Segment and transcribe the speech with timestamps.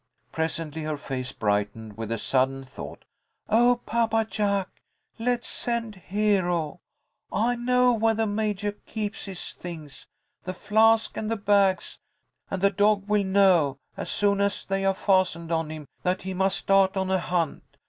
[0.31, 3.05] '"Presently her face brightened with a sudden thought.
[3.47, 4.81] "Oh, Papa Jack!
[5.19, 6.79] Let's send Hero.
[7.31, 10.07] I know where the Majah keeps his things,
[10.43, 11.99] the flask and the bags,
[12.49, 16.33] and the dog will know, as soon as they are fastened on him, that he
[16.33, 17.61] must start on a hunt.